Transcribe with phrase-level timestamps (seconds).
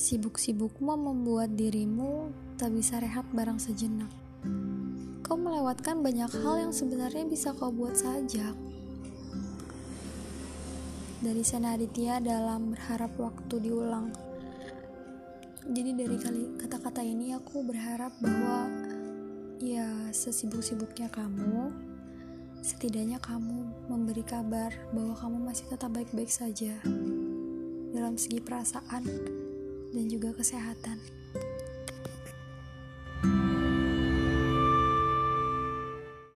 [0.00, 4.08] Sibuk-sibukmu membuat dirimu tak bisa rehat barang sejenak.
[5.20, 8.56] Kau melewatkan banyak hal yang sebenarnya bisa kau buat saja.
[11.20, 14.08] Dari Sena Aditya dalam berharap waktu diulang.
[15.68, 18.72] Jadi dari kali kata-kata ini aku berharap bahwa
[19.60, 19.84] ya
[20.16, 21.76] sesibuk-sibuknya kamu,
[22.64, 26.72] setidaknya kamu memberi kabar bahwa kamu masih tetap baik-baik saja
[27.92, 29.04] dalam segi perasaan
[29.90, 31.19] dan juga kesehatan.